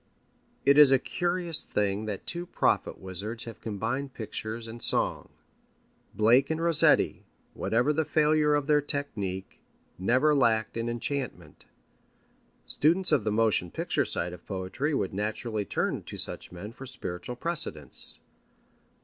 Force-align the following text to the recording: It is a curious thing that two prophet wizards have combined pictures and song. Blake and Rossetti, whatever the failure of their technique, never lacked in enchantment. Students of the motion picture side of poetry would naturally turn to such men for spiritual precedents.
It 0.65 0.79
is 0.79 0.91
a 0.91 0.97
curious 0.97 1.63
thing 1.63 2.05
that 2.05 2.25
two 2.25 2.47
prophet 2.47 2.97
wizards 2.97 3.43
have 3.43 3.61
combined 3.61 4.15
pictures 4.15 4.65
and 4.67 4.81
song. 4.81 5.29
Blake 6.15 6.49
and 6.49 6.59
Rossetti, 6.59 7.23
whatever 7.53 7.93
the 7.93 8.03
failure 8.03 8.55
of 8.55 8.65
their 8.65 8.81
technique, 8.81 9.61
never 9.99 10.33
lacked 10.33 10.75
in 10.75 10.89
enchantment. 10.89 11.65
Students 12.65 13.11
of 13.11 13.25
the 13.25 13.31
motion 13.31 13.69
picture 13.69 14.03
side 14.03 14.33
of 14.33 14.43
poetry 14.47 14.95
would 14.95 15.13
naturally 15.13 15.65
turn 15.65 16.01
to 16.05 16.17
such 16.17 16.51
men 16.51 16.71
for 16.71 16.87
spiritual 16.87 17.35
precedents. 17.35 18.21